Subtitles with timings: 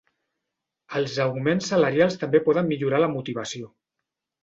[1.01, 3.75] Els augments salarials també poden millorar la motivació.